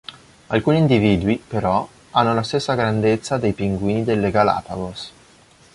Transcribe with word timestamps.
Alcuni 0.47 0.79
individui, 0.79 1.37
però, 1.37 1.87
hanno 2.09 2.33
la 2.33 2.41
stessa 2.41 2.73
grandezza 2.73 3.37
dei 3.37 3.53
pinguini 3.53 4.03
delle 4.03 4.31
Galápagos. 4.31 5.11